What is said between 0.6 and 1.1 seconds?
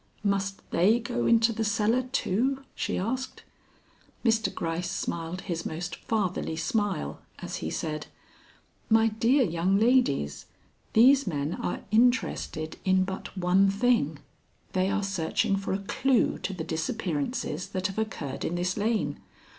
they